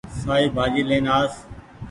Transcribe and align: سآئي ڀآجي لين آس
سآئي 0.19 0.45
ڀآجي 0.55 0.83
لين 0.89 1.05
آس 1.19 1.33